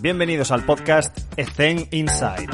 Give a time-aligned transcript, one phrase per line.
[0.00, 2.46] Bienvenidos al podcast Ethen Inside.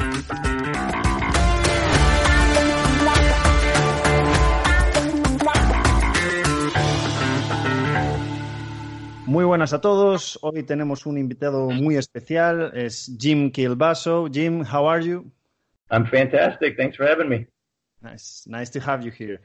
[9.27, 10.39] Muy buenas a todos.
[10.41, 12.71] Hoy tenemos un invitado muy especial.
[12.73, 14.27] Es Jim Kilbaso.
[14.31, 15.31] Jim, how are you?
[15.91, 16.75] I'm fantastic.
[16.77, 17.45] Thanks for having me.
[18.01, 19.39] Nice, nice to have you here.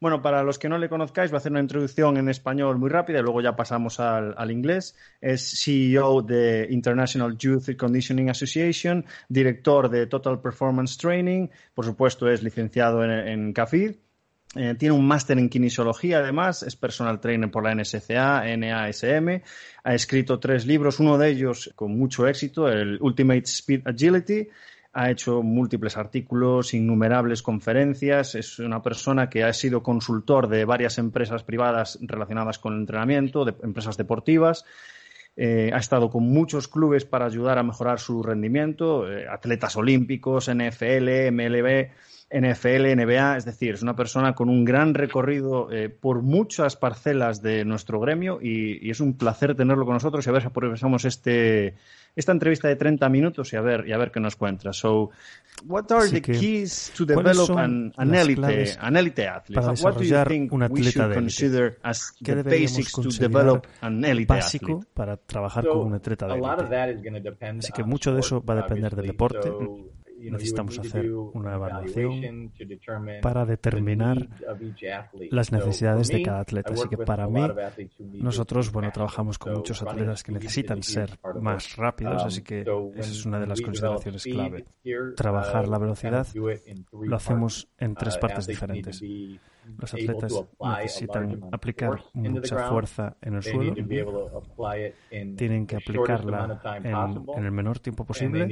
[0.00, 2.88] Bueno, para los que no le conozcáis, voy a hacer una introducción en español muy
[2.88, 4.96] rápida y luego ya pasamos al, al inglés.
[5.20, 12.42] Es CEO de International Youth Conditioning Association, director de Total Performance Training, por supuesto es
[12.42, 13.96] licenciado en, en CAFID.
[14.56, 19.42] Eh, tiene un máster en kinesiología, además, es personal trainer por la NSCA, NASM.
[19.84, 24.48] Ha escrito tres libros, uno de ellos con mucho éxito, el Ultimate Speed Agility.
[24.92, 28.34] Ha hecho múltiples artículos, innumerables conferencias.
[28.34, 33.44] Es una persona que ha sido consultor de varias empresas privadas relacionadas con el entrenamiento,
[33.44, 34.64] de empresas deportivas.
[35.36, 40.48] Eh, ha estado con muchos clubes para ayudar a mejorar su rendimiento, eh, atletas olímpicos,
[40.48, 41.90] NFL, MLB.
[42.32, 47.42] NFL, NBA, es decir, es una persona con un gran recorrido eh, por muchas parcelas
[47.42, 50.46] de nuestro gremio y, y, es un placer tenerlo con nosotros y a ver si
[50.46, 51.74] aprovechamos este,
[52.16, 54.72] esta entrevista de 30 minutos y a ver, y a ver qué nos cuenta.
[54.72, 55.10] So,
[55.64, 59.60] what are Así the keys to develop an, an elite, an elite athlete?
[59.60, 62.92] para What do you desarrollar think un we atleta should consider as ¿Qué the basics
[62.92, 64.90] to considerar develop an elite básico athlete?
[64.94, 67.46] para trabajar So, con un atleta de élite?
[67.58, 69.48] Así que mucho de eso va a depender del deporte.
[69.48, 72.52] So, Necesitamos hacer una evaluación
[73.22, 74.28] para determinar
[75.30, 76.74] las necesidades de cada atleta.
[76.74, 77.42] Así que para mí,
[78.14, 83.10] nosotros, bueno, trabajamos con muchos atletas que necesitan ser más rápidos, Um, así que esa
[83.10, 84.64] es una de las consideraciones clave.
[85.16, 89.02] Trabajar uh, la velocidad lo hacemos en tres Uh, partes to diferentes.
[89.78, 93.74] Los atletas necesitan aplicar mucha fuerza en el suelo,
[95.36, 98.46] tienen que aplicarla en, el menor tiempo posible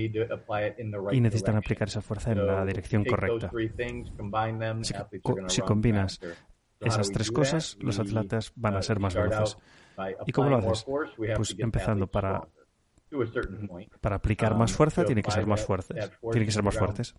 [1.13, 3.51] y necesitan aplicar esa fuerza en la dirección correcta.
[5.49, 6.21] si run combinas
[6.81, 9.59] Esas tres cosas, los atletas van uh, a ser más veloces.
[10.27, 10.87] ¿Y cómo lo haces?
[11.37, 12.47] Pues empezando para,
[14.01, 16.11] para aplicar Um, más fuerza, to tienen que ser más fuertes.
[16.31, 17.15] Tienen que ser más fuertes.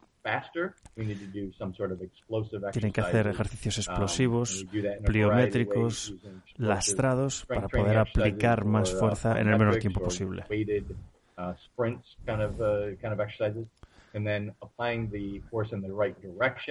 [2.72, 4.66] Tienen que hacer ejercicios Um, explosivos,
[5.06, 6.14] pliométricos,
[6.58, 10.44] lastrados, para poder aplicar más uh, fuerza en el menor tiempo posible.
[10.50, 11.96] uh, uh.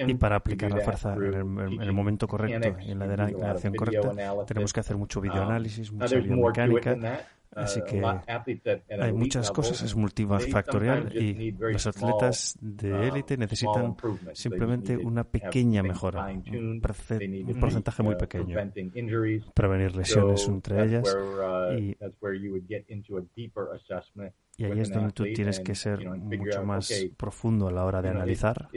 [0.07, 3.73] Y para aplicar la fuerza en el, en el momento correcto y en la dirección
[3.75, 4.11] correcta,
[4.45, 6.97] tenemos que hacer mucho Um, videoanálisis, mucha biomecánica.
[7.55, 7.99] Uh, Así que
[9.01, 13.95] hay muchas cosas, es multifactorial y los atletas de um, élite necesitan
[14.33, 16.79] simplemente una pequeña mejora, un,
[17.59, 18.55] porcentaje muy uh, pequeño.
[19.55, 21.97] Prevenir lesiones entre ellas uh, y-
[24.57, 28.09] y ahí es donde tú tienes que ser mucho más profundo a la hora de
[28.09, 28.69] analizar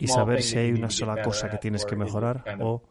[0.00, 2.82] y saber si hay una sola cosa que tienes que mejorar o,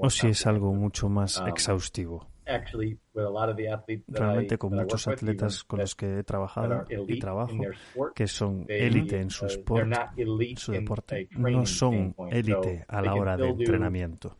[0.00, 2.26] o si es algo mucho más Um, exhaustivo.
[2.46, 5.94] Actually, with a lot of the athletes that I- Realmente con muchos atletas con los
[5.94, 9.86] que he trabajado y in trabajo, their sport, que son élite en uh, su sport,
[9.86, 14.36] not elite en su deporte, no son élite a la hora de entrenamiento.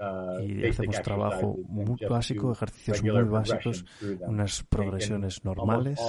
[0.00, 3.84] uh, Y hacemos trabajo muy básico, ejercicios muy básicos,
[4.26, 6.00] unas progresiones normales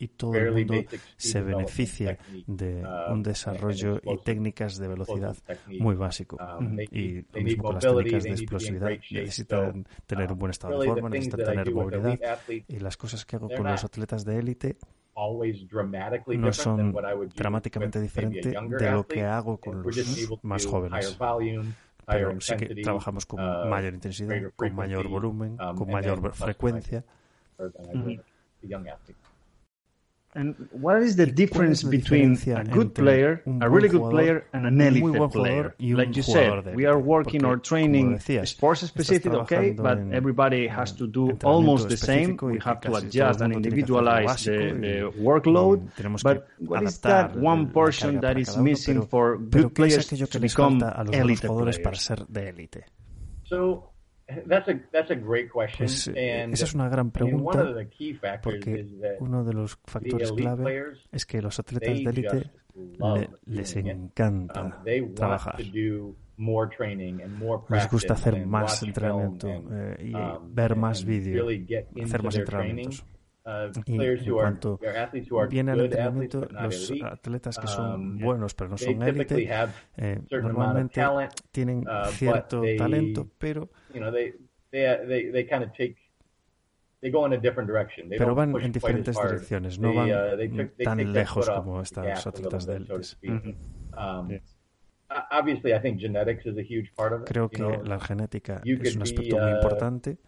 [0.00, 0.74] y todo el mundo
[1.16, 5.36] se beneficia de uh, un desarrollo y técnicas de velocidad
[5.78, 6.36] muy básico.
[6.36, 8.90] Um, Y lo mismo con las técnicas de explosividad.
[9.10, 12.40] Necesitan tener un buen estado de forma, necesitan tener movilidad.
[12.48, 14.76] Y las cosas que hago con los atletas de élite
[16.36, 16.94] no son
[17.34, 21.18] dramáticamente with maybe a diferente younger de lo que hago con los más jóvenes.
[22.06, 27.04] Pero sí que trabajamos con uh, mayor intensidad, con mayor volumen, um, con mayor frecuencia
[27.60, 28.20] would with
[28.60, 29.16] the young athlete.
[30.32, 33.42] And what is the ¿Y cuál difference es la between diferencia a good entre player,
[33.46, 35.56] un a buen really good jugador, player, and an un muy elite buen player?
[35.56, 37.08] jugador y un Like you jugador said, de we are élite?
[37.08, 40.70] working Porque, or training como decías, sports estás specific, okay, trabajando but en, everybody eh,
[40.70, 42.18] has to do entrenamiento almost the same.
[42.20, 43.90] específico y We que have to casi todo el adjust and mundo tiene que hacer
[43.90, 45.78] lo individualize the, básico the y- workload.
[45.82, 48.46] y tenemos But que what is adaptar that one la portion carga that para is
[48.50, 50.78] cada uno, missing pero- for pero good ¿qué es players aquello to que les become
[50.80, 52.02] falta a los buenos elite jugadores para players?
[52.04, 52.84] ser de élite?
[53.42, 53.89] So
[54.46, 55.78] that's a that's a great question.
[55.86, 57.74] Pues eh, and esa es una gran pregunta
[58.42, 58.86] porque
[59.20, 62.50] uno de los factores clave es que los atletas de élite
[62.98, 65.56] le- les encanta Um, trabajar.
[67.68, 71.46] Les gusta hacer más entrenamiento eh, y um, ver más vídeo,
[72.02, 73.04] hacer más entrenamientos.
[73.42, 74.78] Uh, Y en cuanto
[75.48, 79.48] viene al entrenamiento, los atletas que son um, buenos pero no son élite,
[79.96, 81.02] eh, normalmente
[81.50, 84.32] tienen uh, cierto talento, pero you know, they,
[84.72, 85.96] they, uh, they, they kind of take
[87.00, 88.10] They go in a different direction.
[88.10, 92.66] They Pero van en diferentes direcciones, no van uh, they, tan lejos como estas atletas
[92.66, 93.18] de élites.
[97.24, 100.18] Creo que la genética es un aspecto muy uh, importante.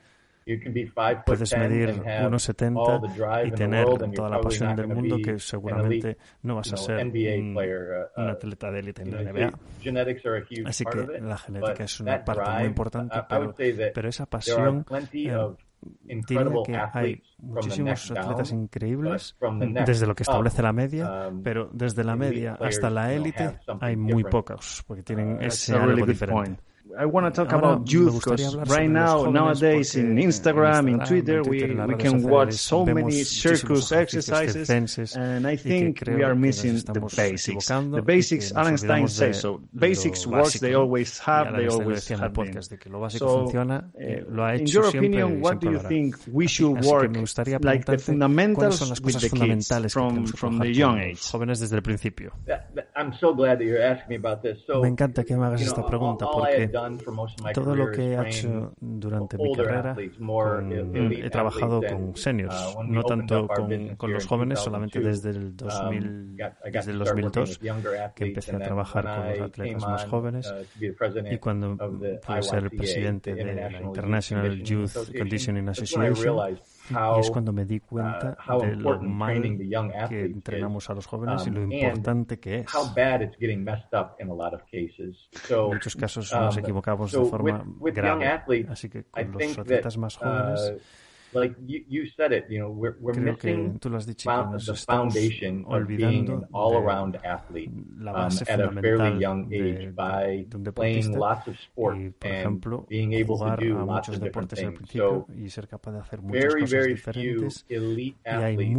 [1.24, 6.76] Puedes medir 1,70 y tener toda la pasión del mundo que seguramente no vas a
[6.76, 10.66] ser un, atleta de élite en la NBA.
[10.66, 13.16] Así que la genética es una parte muy importante,
[13.94, 14.84] pero, esa pasión...
[15.12, 15.36] Eh,
[16.64, 19.36] que hay muchísimos atletas increíbles
[19.84, 24.24] desde lo que establece la media, pero desde la media hasta la élite hay muy
[24.24, 26.62] pocos porque tienen ese algo diferente.
[26.98, 31.38] I want to talk Ahora about youth because right now, nowadays, in Instagram, in Twitter,
[31.38, 36.34] en Twitter we, we can watch so many circus exercises, and I think we are
[36.34, 37.66] missing the basics.
[37.68, 39.60] The basics, Einstein says so.
[39.74, 42.60] Basics works, they always have, they always have been.
[43.10, 47.16] So, uh, in your opinion, what do you think we should work,
[47.62, 51.20] like the fundamentals with the kids from, from the young age?
[51.22, 52.32] Jóvenes desde el principio.
[52.96, 54.58] I'm so glad that you're asking me about this.
[54.66, 56.70] So, me encanta que me hagas esta pregunta porque
[57.54, 64.12] todo lo que he hecho durante mi carrera, he trabajado con seniors, no tanto con,
[64.12, 66.36] los jóvenes, solamente desde el, 2000,
[66.72, 67.60] desde el 2002,
[68.14, 70.54] que empecé a trabajar con los atletas más jóvenes
[71.30, 76.58] y cuando pude ser el presidente de la International Youth Conditioning Association,
[76.90, 79.42] y es cuando me di cuenta de lo mal
[80.08, 82.66] que entrenamos a los jóvenes y lo importante que es.
[85.48, 88.66] En muchos casos nos equivocamos de forma grave.
[88.68, 90.74] Así que con los atletas más jóvenes
[91.34, 94.60] like you, you said it, you know, we're, we're Creo missing tú has dicho, found,
[94.60, 100.46] the foundation of being an all-around athlete um, at a fairly young age de, by
[100.48, 104.78] de playing lots of sport and being able to do lots of different things.
[104.92, 105.26] So
[106.22, 108.76] very, very few elite athletes.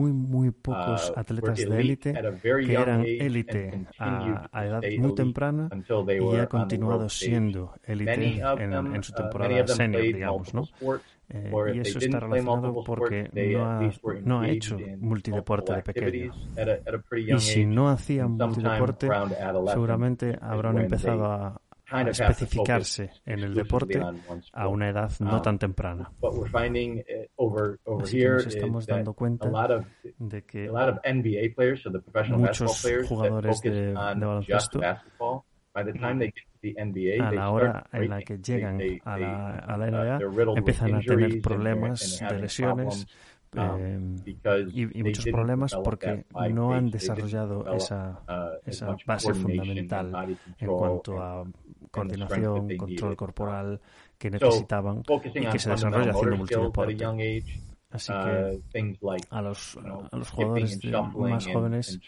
[10.49, 13.91] Uh, eh, y eso está relacionado porque no ha,
[14.23, 16.33] no ha hecho multideporte de pequeño.
[17.15, 19.09] Y si no hacían multideporte,
[19.67, 24.01] seguramente habrán empezado a, a especificarse en el deporte
[24.51, 26.11] a una edad no tan temprana.
[28.01, 29.49] Así que nos estamos dando cuenta
[30.19, 30.69] de que
[32.29, 34.81] muchos jugadores de, de baloncesto
[37.19, 41.41] a la hora en la que llegan a la, a la NBA, empiezan a tener
[41.41, 43.07] problemas de lesiones
[43.55, 43.99] eh,
[44.73, 48.19] y, muchos problemas porque no han desarrollado esa,
[48.65, 51.45] esa base fundamental en cuanto a
[51.91, 53.81] coordinación, control corporal
[54.17, 55.03] que necesitaban
[55.35, 57.43] y que se desarrolla haciendo multideporte.
[57.93, 58.59] Así que
[59.29, 59.77] a los,
[60.11, 61.99] a los jugadores de, más jóvenes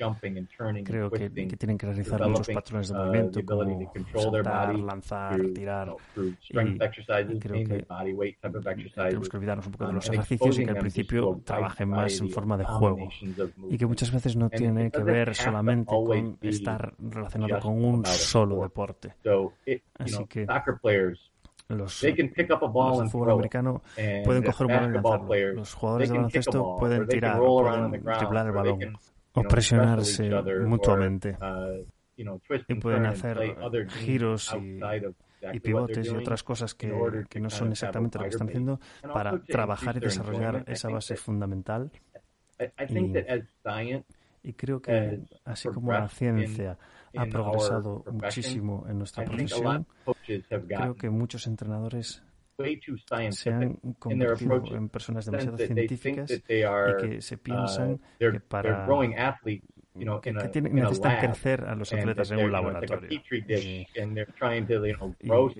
[0.83, 5.95] creo que, que, tienen que realizar muchos patrones de movimiento como saltar, lanzar, tirar.
[6.15, 10.71] y, y creo que mm, tenemos que olvidarnos un poco de los ejercicios y que
[10.71, 13.07] al principio trabajen más en forma de juego
[13.69, 18.63] y que muchas veces no tiene que ver solamente con estar relacionado con un solo
[18.63, 19.13] deporte.
[19.99, 20.47] Así que
[21.67, 21.99] los,
[23.11, 23.81] fútbol americano
[24.23, 25.53] pueden coger un balón y lanzarlo.
[25.53, 28.97] Los jugadores de baloncesto pueden tirar, pueden triplar el balón
[29.33, 30.29] o presionarse
[30.65, 31.37] mutuamente.
[32.15, 33.57] Y pueden hacer
[33.89, 34.55] giros
[35.53, 36.93] y, pivotes y otras cosas que,
[37.29, 41.91] que no son exactamente lo que están haciendo para trabajar y desarrollar esa base fundamental.
[42.89, 43.11] Y
[44.45, 46.77] y creo que así como la ciencia
[47.17, 49.87] ha progresado muchísimo en nuestra profesión,
[50.67, 52.23] creo que muchos entrenadores
[53.31, 58.87] se han convertido en personas demasiado científicas y que se piensan que para
[60.21, 63.09] que, que tiene, necesitan lab, crecer a los atletas en un laboratorio.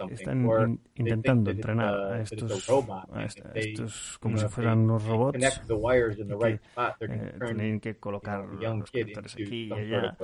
[0.10, 3.24] Están intentando entrenar a estos, a
[3.56, 5.40] estos como si fueran unos robots.
[5.40, 6.60] que,
[7.08, 10.18] eh, tienen que colocar los conectores aquí y allá.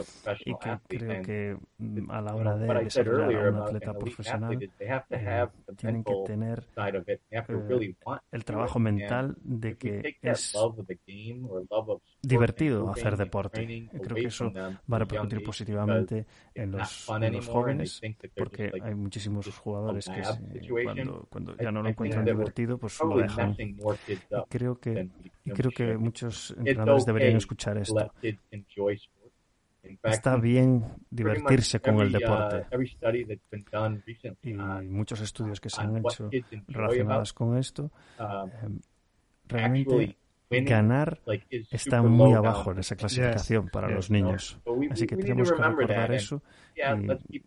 [0.46, 5.48] y que creo que mm, a la hora de desarrollar a un atleta profesional eh,
[5.78, 7.96] tienen que tener eh,
[8.32, 10.54] el trabajo mental de que es
[12.22, 18.02] divertido hacer deporte creo que eso va a repercutir positivamente en los, en los jóvenes,
[18.36, 23.18] porque hay muchísimos jugadores que se, cuando, cuando, ya no lo encuentran divertido, pues lo
[23.18, 23.56] dejan.
[23.58, 23.76] Y
[24.50, 25.10] creo que,
[25.44, 28.12] y creo que muchos entrenadores deberían escuchar esto.
[30.04, 32.66] Está bien divertirse con el deporte.
[34.44, 36.30] Y muchos estudios que se han hecho
[36.68, 38.80] relacionados con esto em,
[39.48, 40.18] realmente
[40.64, 41.20] ganar
[41.72, 44.60] está muy abajo en esa clasificación para los niños.
[44.90, 46.42] Así que tenemos que recordar eso.
[46.74, 47.42] Sí,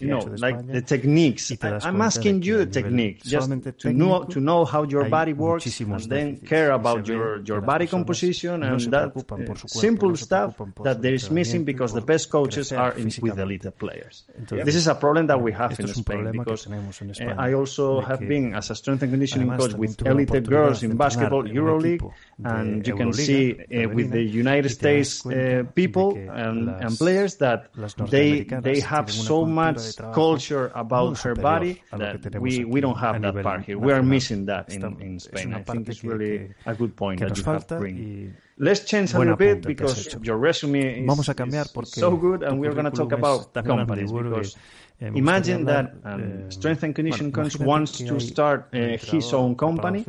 [0.00, 1.52] You know, like the techniques.
[1.62, 6.00] I, asking you the technique just to know to know how your body works and
[6.08, 10.56] then care about your your body composition and that por su cuerpo, simple no stuff
[10.82, 14.24] that there is missing because the best coaches are in, with elite players.
[14.38, 18.00] Entonces, This is a problem that we have in Spain because eh, España, I also
[18.00, 22.10] have been as a strength and conditioning coach with elite girls in basketball EuroLeague
[22.44, 27.70] and you can see uh, with the United States uh, people and, and, players that
[28.10, 33.42] they they have so much culture about her body that we, we don't have that
[33.42, 33.78] part here.
[33.78, 35.54] We are missing that in, in Spain.
[35.54, 38.36] I think it's really a good point that you have bring.
[38.56, 42.44] Let's change a little bit because your resume is Vamos a cambiar porque so good
[42.44, 44.56] and we're going to talk about companies because
[45.00, 50.04] Imagine that um, strength and conditioning coach wants to start uh, his own company.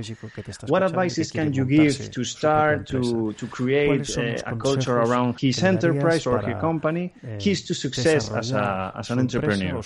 [0.67, 5.61] What advices can you give to start to, to create uh, a culture around his
[5.63, 7.13] enterprise or his company?
[7.39, 9.81] Keys to success as, a, as an entrepreneur.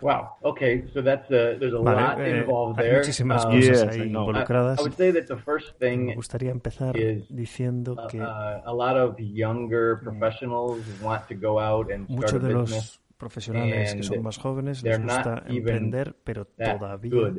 [0.00, 0.36] Wow.
[0.44, 0.84] Okay.
[0.94, 3.00] So that's a, there's a vale, lot involved there.
[3.00, 4.78] Um, yes, involucradas.
[4.78, 8.96] I, I, would say that the first thing is, diciendo uh, que uh, a lot
[8.96, 12.98] of younger professionals want to go out and start a business.
[13.16, 17.32] profesionales que son más jóvenes les gusta emprender, pero todavía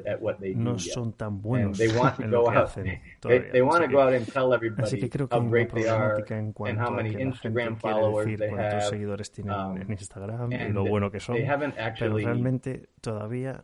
[0.55, 3.01] no son tan buenos en lo que hacen.
[3.19, 3.51] Todavía.
[4.77, 8.49] Así que creo que hay una problemática en cuanto a que la gente quiere decir
[8.49, 11.37] cuántos seguidores tienen en Instagram y lo bueno que son,
[11.99, 13.61] pero realmente todavía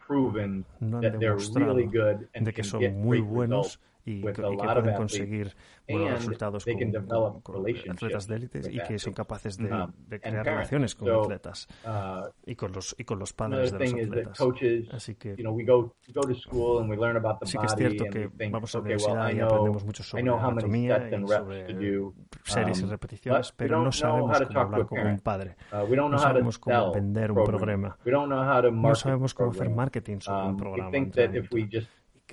[0.80, 5.56] no han demostrado de que son muy buenos y, y que pueden conseguir
[5.88, 9.70] buenos resultados con, con, atletas de élites y que son capaces de,
[10.08, 11.68] de crear relaciones con atletas
[12.46, 14.42] y con los y con los padres de los atletas.
[14.92, 15.36] Así que
[17.44, 21.28] sí que es cierto que vamos a la universidad y aprendemos mucho sobre anatomía y
[21.28, 22.12] sobre
[22.44, 27.32] series y repeticiones, pero no sabemos cómo hablar con un padre, no sabemos cómo vender
[27.32, 30.90] un programa, no sabemos cómo hacer marketing sobre un programa.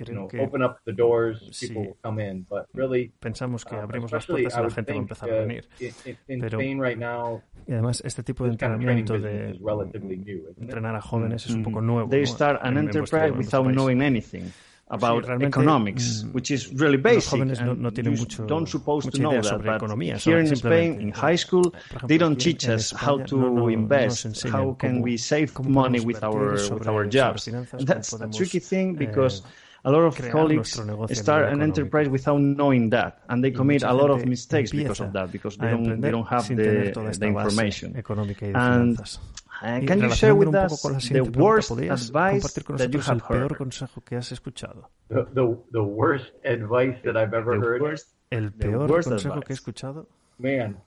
[0.05, 0.39] creo no, que...
[0.39, 4.15] Open up the doors, people will come in, but really, Pensamos que um, abrimos uh,
[4.15, 5.67] las puertas y la gente va a empezar a uh, venir.
[5.79, 11.01] In, in Pero, right now, y además, este tipo de entrenamiento de new, entrenar a
[11.01, 11.49] jóvenes mm -hmm.
[11.49, 11.85] es un poco mm-hmm.
[11.85, 12.09] nuevo.
[12.09, 14.51] They start an enterprise without knowing anything
[14.91, 17.31] about sí, economics, mm, which is really basic.
[17.31, 20.17] Los jóvenes no, no tienen mucho, don't supposed to know that, sobre economía.
[20.17, 23.69] Here in Spain, in high school, ejemplo, they don't teach us how to no, no,
[23.69, 27.45] invest, how can cómo, we save money with our with our jobs.
[27.45, 29.41] Finanzas, that's a tricky thing because.
[29.41, 29.49] Eh,
[29.83, 30.79] a lot of colleagues
[31.13, 35.13] start an enterprise without knowing that, and they commit a lot of mistakes because of
[35.13, 38.03] that, because they don't, they don't have the, the information.
[38.43, 43.49] And uh, can you share with us the worst advice that you have heard?
[43.49, 47.81] The, the, the, worst advice that I've ever the heard.
[47.81, 49.45] Worst, el peor consejo advice.
[49.45, 50.07] que he escuchado.
[50.39, 50.77] Man,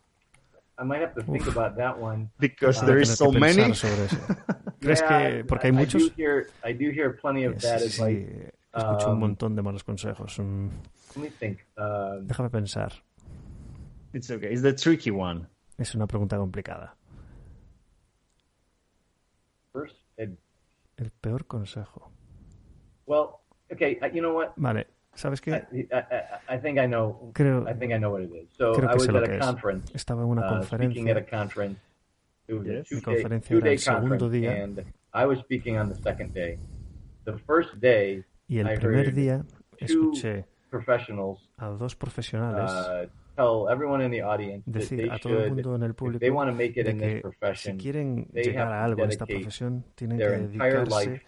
[0.77, 2.31] I might have to think Uf, about that one.
[2.41, 3.63] Because uh, there is so many.
[4.83, 6.03] ¿Crees yeah, que porque I, hay muchos?
[6.03, 7.81] I do hear, I do hear plenty of that.
[7.81, 8.27] bad advice.
[8.27, 8.51] Sí.
[8.77, 10.39] Escucho un montón de malos consejos.
[10.39, 10.69] Mm.
[12.23, 12.93] Déjame pensar.
[15.79, 16.97] Es una pregunta complicada.
[20.17, 22.13] El peor consejo.
[24.57, 24.87] Vale.
[25.15, 25.65] ¿Sabes qué?
[27.33, 29.25] Creo, creo que I lo.
[29.25, 29.57] Es.
[29.95, 31.25] Estaba en una conferencia.
[33.05, 34.67] Conferencia el segundo día.
[35.15, 36.59] I was speaking on the second day.
[37.25, 39.45] The first day y el primer día
[39.79, 40.45] escuché
[41.57, 42.73] a dos profesionales
[44.67, 47.23] decir a todo el mundo en el público de que
[47.55, 51.23] si quieren llegar a algo en esta profesión, tienen que dedicarse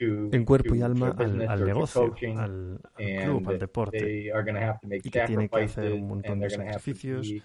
[0.00, 4.32] en cuerpo y alma al, al negocio, al, al, club, al deporte,
[4.90, 7.42] y que tienen que hacer un montón de sacrificios y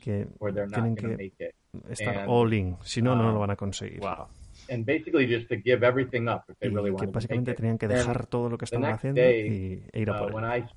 [0.00, 0.28] que
[0.72, 1.54] tienen que
[1.88, 4.00] estar all in, si no, no lo van a conseguir.
[4.00, 4.28] Wow
[4.70, 7.88] and basically just to give everything up if they really y que básicamente tenían que
[7.88, 10.70] dejar todo lo que estaban haciendo day, y, e ir a uh, por él.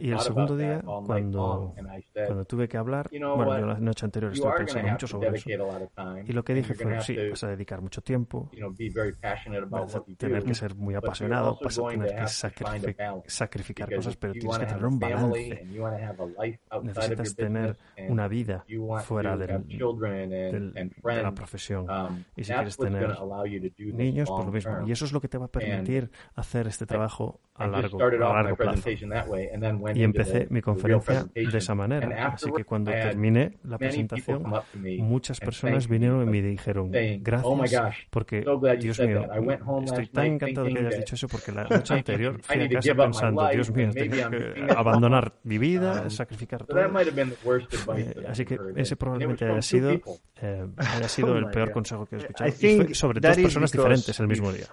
[0.00, 1.74] Y el segundo día, cuando,
[2.26, 5.50] cuando tuve que hablar, bueno, yo la noche anterior estuve pensando mucho sobre eso.
[6.26, 8.50] Y lo que dije fue, sí, vas a dedicar mucho tiempo,
[9.68, 14.32] vas a tener que ser muy apasionado, vas a tener que sacrific sacrificar cosas, pero
[14.32, 15.66] tienes que tener un balance.
[16.82, 17.76] Necesitas tener
[18.08, 18.64] una vida
[19.04, 21.86] fuera del, del, de la profesión.
[22.36, 23.16] Y si quieres tener
[23.76, 24.86] niños, por lo mismo.
[24.86, 28.10] Y eso es lo que te va a permitir hacer este trabajo a largo, a
[28.42, 28.88] largo plazo
[29.94, 32.28] y empecé mi conferencia de esa manera.
[32.28, 34.44] Así que cuando terminé la presentación,
[34.98, 36.90] muchas personas vinieron y me dijeron,
[37.20, 38.44] gracias, porque,
[38.78, 39.26] Dios mío,
[39.84, 43.48] estoy tan encantado que hayas dicho eso, porque la noche anterior fui a casa pensando,
[43.48, 46.78] Dios mío, tengo que abandonar mi vida, sacrificar todo.
[47.96, 49.92] Eh, así que ese probablemente haya sido,
[50.40, 52.50] eh, haya sido el peor consejo que he escuchado.
[52.50, 54.66] Y sobre dos personas diferentes el mismo día.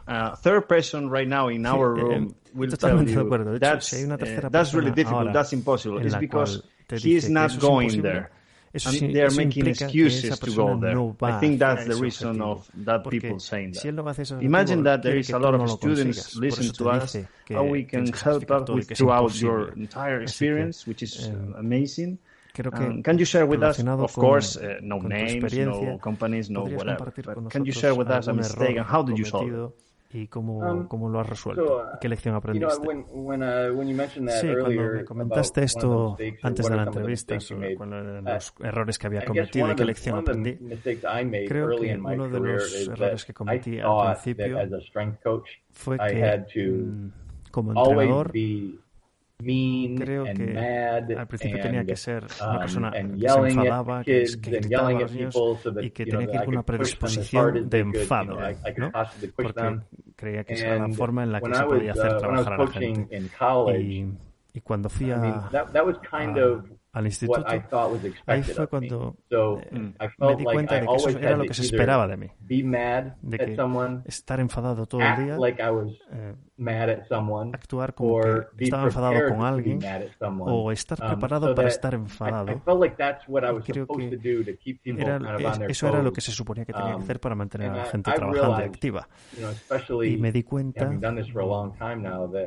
[1.96, 6.00] Sí, eh, will Totalmente tell you, hecho, si una uh, that's really difficult, that's impossible.
[6.00, 6.64] It's because
[7.02, 8.32] he is not going there.
[8.74, 10.96] Eso and they are making excuses to go there.
[10.96, 13.82] No I think that's the reason of that people saying that.
[13.82, 14.04] Si no
[14.42, 17.16] Imagine that there is a lot of students listening to us,
[17.50, 22.18] how we can help out with throughout your entire experience, que, which is uh, amazing.
[22.54, 25.98] Creo que um, can you share with us, of con, course, uh, no names, no
[25.98, 27.12] companies, no whatever,
[27.50, 29.85] can you share with us a mistake and how did you solve it?
[30.12, 31.66] y cómo, um, cómo lo has resuelto?
[31.66, 32.74] So, uh, ¿Qué lección aprendiste?
[32.74, 37.76] You know, when, when, uh, sí, cuando me comentaste esto antes de la entrevista sobre
[37.76, 40.58] los errores que había cometido y qué lección aprendí,
[41.48, 44.58] creo que uno de los errores que cometí al principio
[45.72, 47.12] fue que mm,
[47.52, 48.32] como entrenador
[49.40, 53.20] mean Creo and que mad al principio and, tenía que ser una um, persona um,
[53.20, 56.38] que se enfadaba, que, gritaba a los niños so that, y que tenía know, que
[56.38, 59.06] ir con una predisposición de enfado, could, you know, ¿no?
[59.36, 59.80] Porque
[60.16, 62.58] creía que esa era la forma en la que se podía hacer uh, trabajar a
[62.58, 63.82] la gente.
[63.82, 64.14] Y,
[64.54, 67.46] y, cuando fui a, I mean, that, that was kind a, of al instituto,
[68.26, 70.26] ahí fue cuando mm.
[70.26, 72.32] me di cuenta de que eso era lo que se esperaba de mí.
[72.40, 73.58] De que
[74.06, 76.36] estar enfadado todo el día, eh,
[77.52, 79.80] actuar como que estaba enfadado con alguien
[80.40, 82.62] o estar preparado para estar enfadado.
[83.66, 84.16] Creo que
[84.98, 85.20] era,
[85.68, 88.10] eso era lo que se suponía que tenía que hacer para mantener a la gente
[88.10, 89.10] trabajando y activa.
[90.06, 90.90] Y me di cuenta,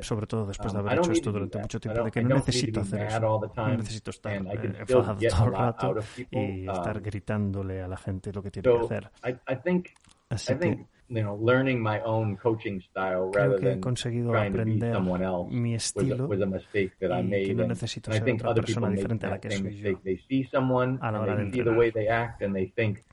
[0.00, 3.02] sobre todo después de haber hecho esto durante mucho tiempo, de que no necesito hacer
[3.02, 3.40] eso.
[3.54, 5.94] No necesito estar I eh, todo el rato
[6.30, 9.10] y estar gritándole a la gente lo que tiene que hacer.
[9.64, 9.88] Think,
[10.30, 14.94] Así I think, que, you know, learning my own coaching style que he conseguido aprender
[15.50, 17.56] mi estilo was a, was a y que
[18.12, 19.98] ser otra persona diferente a la que soy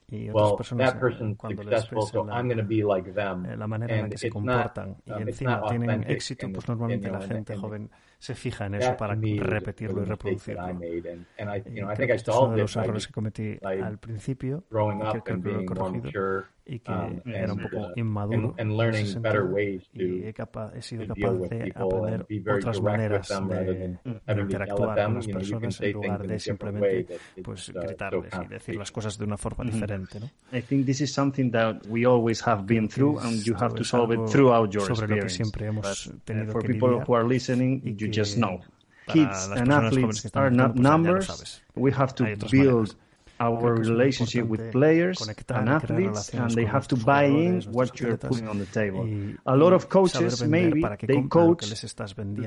[0.08, 0.96] y otras well, personas
[1.38, 4.98] cuando les so la, like eh, la, manera en la que se comportan.
[5.06, 7.90] not, y encima tienen éxito, pues normalmente la gente joven
[8.20, 10.68] se fija en eso para repetirlo y reproducirlo.
[10.68, 16.46] es uno de los errores que cometí al principio, que creo que lo he corregido,
[16.68, 19.60] y que um, era un poco uh, inmaduro and, and en ese sentido,
[19.94, 25.28] y he, capaz, he, sido capaz de aprender otras maneras de, de, interactuar con las
[25.28, 29.95] personas en lugar de simplemente pues, gritarles y decir las cosas de una forma diferente
[29.98, 30.30] ¿no?
[30.52, 33.84] I think this is something that we always have been through and you have to
[33.84, 35.24] solve it throughout your sobre experience.
[35.24, 38.08] Lo que siempre hemos But, uh, tenido for que people lidiar, who are listening, you
[38.08, 38.62] just know.
[39.08, 41.62] Kids and athletes are not numbers.
[41.76, 42.96] We have to build
[43.40, 48.48] our relationship with players and athletes and they have to buy in what you're putting
[48.48, 49.08] on the table.
[49.46, 51.74] A lot of coaches maybe they coach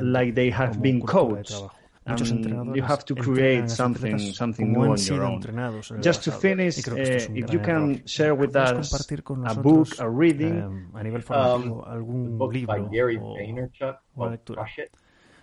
[0.00, 1.62] like they have been coached
[2.08, 5.42] Muchos and entrenadores you have to create something, something new on your own.
[5.42, 9.10] el Just to finish, uh, if gran you can share with ¿Puedes us
[9.46, 14.62] a book, a reading, eh, a nivel formativo, Um, algún libro Gary o lectura?
[14.62, 14.90] Crush It.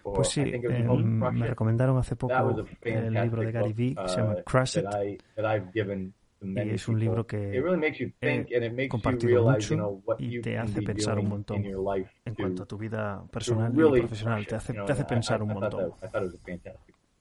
[0.03, 2.33] or Pues sí, eh, called me recomendaron hace poco
[2.81, 4.85] el libro de Gary Vee que se llama uh, Crush It
[6.45, 7.37] y es un libro que
[8.21, 9.75] he compartido mucho
[10.19, 11.57] y te hace pensar un montón
[12.25, 14.45] en to- cuanto a tu vida personal y profesional.
[14.47, 15.91] Te hace, te hace pensar un montón.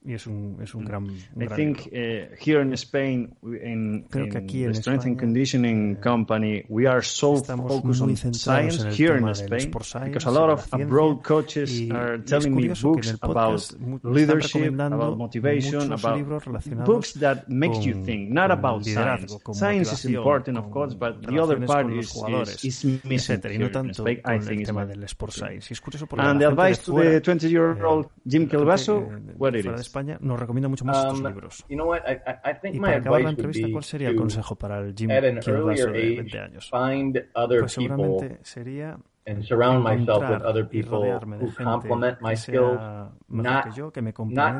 [0.06, 4.04] Y es un, es un gran, un I gran think uh, here in Spain, in,
[4.10, 8.02] Creo que in aquí the en Strength and Conditioning eh, Company, we are so focused
[8.02, 11.88] on science en el here in Spain science because a lot of abroad coaches y-
[11.90, 13.62] are telling me que books about
[14.02, 19.34] leadership, about motivation, about books that make you think, not about science.
[19.52, 23.66] Science is important, of course, but the other part is, is, is missing here no
[23.66, 25.70] in tanto Spain, I think el tema del sport science.
[25.70, 29.00] Y es curioso porque And the advice to the 20-year-old eh, Jim Kelvaso,
[29.38, 29.93] what it is?
[29.94, 31.64] España nos recomienda mucho más estos Um, libros.
[31.68, 32.00] You know what?
[32.08, 35.18] I, think Y para acabar la entrevista, ¿cuál sería el consejo para el Jim de
[35.18, 36.70] age, 20 años?
[36.70, 42.78] find other Pues seguramente sería and surround myself with other people who complement my skills,
[43.28, 43.90] not yo,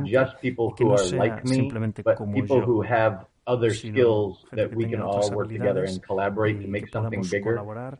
[0.07, 1.69] just people who no are like me,
[2.03, 6.03] but como people yo, who have other skills that we can all work together and
[6.03, 7.59] collaborate to make something bigger.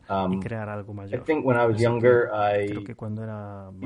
[0.09, 2.85] Um, I think when I was younger, I you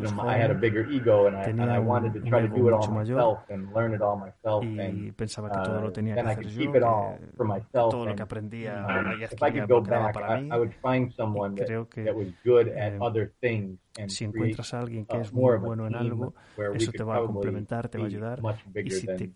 [0.02, 2.68] know, I had a bigger ego and I, and I wanted to try to do
[2.68, 6.84] it all myself and learn it all myself and uh, then I could keep it
[6.84, 10.48] all for myself and um, if I could go back, I.
[10.52, 14.74] I would find someone that, that was good eh, at other things and Si encuentras
[14.74, 16.34] a alguien que uh, es muy bueno en algo,
[16.74, 18.40] eso te va a complementar, te va a ayudar
[18.76, 19.32] y si, te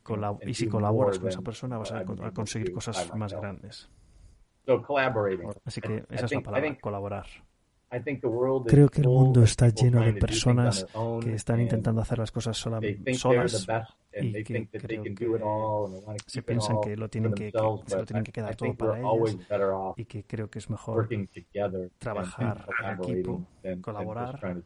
[0.46, 3.90] y si colaboras con esa persona vas a, A conseguir cosas más grandes.
[5.66, 7.26] Así I- que esa es la palabra, colaborar.
[7.92, 10.06] I think the world is Creo que el full mundo of está people lleno de
[10.14, 10.86] trying to do things on personas
[11.24, 12.80] que están and intentando hacer las cosas sola-
[13.14, 13.68] solas
[14.16, 16.06] and y they que think that they creo can que do it all and they
[16.06, 18.56] want to se piensan que lo tienen que, que se lo tienen que I quedar
[18.56, 19.38] todo para ellos
[19.98, 21.08] y que creo que es mejor
[22.00, 24.64] trabajar en equipo, than- colaborar to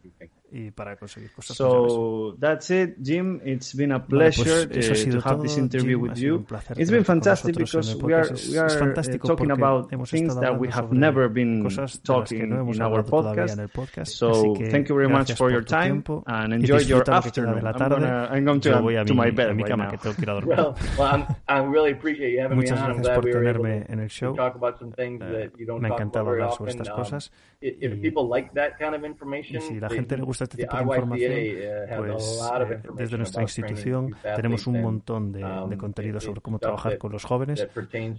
[0.50, 1.58] y para conseguir cosas.
[1.58, 3.42] So that's it, Jim.
[3.44, 5.98] It's been a Vale, pues pleasure eso ha uh, sido to have todo, this interview
[6.00, 6.36] Jim, with you.
[6.36, 10.34] un placer It's been fantastic because we are we es are fantástico talking about things
[10.40, 11.68] that we have never been
[12.04, 13.54] talking no in our podcast.
[13.56, 14.12] en el podcast.
[14.14, 17.66] So thank you very much for your time tiempo and enjoy your afternoon.
[17.68, 17.96] I'm tarde.
[17.96, 19.92] gonna- I'm going to- to my bed a mi right cama now.
[19.92, 20.58] que tengo que ir a dormir.
[20.58, 22.80] Well, well, I'm, I really appreciate you having me Muchas.
[22.80, 24.36] I'm gracias glad por tenerme en el show.
[24.36, 27.32] talk about some things that you don't me ha encantado hablar sobre estas Um, cosas
[27.62, 27.72] y-
[28.02, 30.76] people like that kind of information, Y si la the- gente le gusta este tipo
[30.76, 35.44] de información, uh, pues lot of eh, information desde nuestra institución tenemos un montón de,
[35.46, 37.68] um, de contenido sobre cómo trabajar con los jóvenes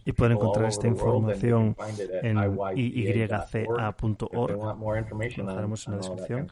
[0.04, 1.76] y pueden encontrar esta información
[2.22, 2.38] en
[2.76, 6.50] iyca.org Lo en la descripción.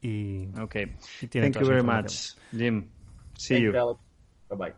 [0.00, 0.94] Y, Okay.
[1.22, 2.36] y tienen Thank you very much.
[2.52, 2.88] Jim.
[3.38, 3.76] See Thanks, you.
[3.76, 4.00] Alex.
[4.50, 4.72] Bye-bye.